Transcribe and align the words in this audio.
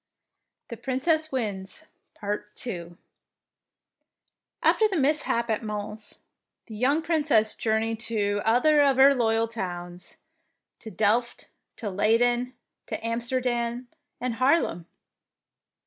76 0.69 0.69
THE 0.69 0.83
PRINCESS 0.83 1.31
WINS 1.31 1.85
II 2.65 2.97
After 4.63 4.87
the 4.87 4.97
mishap 4.97 5.51
at 5.51 5.61
Mens, 5.61 6.21
the 6.65 6.73
young 6.75 7.03
Princess 7.03 7.53
journeyed 7.53 7.99
to 7.99 8.41
other 8.43 8.81
of 8.81 8.97
her 8.97 9.13
loyal 9.13 9.47
towns,— 9.47 10.17
to 10.79 10.89
Delft, 10.89 11.49
to 11.75 11.91
Leyden, 11.91 12.55
to 12.87 13.05
Amsterdam 13.05 13.89
and 14.19 14.33
Haarlem. 14.33 14.87